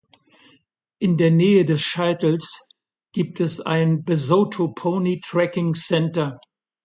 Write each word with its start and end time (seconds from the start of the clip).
In 0.97 1.15
der 1.15 1.29
Nähe 1.29 1.63
des 1.63 1.81
Scheitels 1.83 2.67
gibt 3.13 3.39
es 3.39 3.61
ein 3.63 4.03
"Basotho 4.03 4.69
Pony 4.73 5.21
Trekking 5.23 5.75
Centre". 5.75 6.39